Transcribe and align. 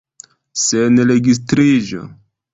Sen 0.67 0.97
registriĝo. 1.11 2.05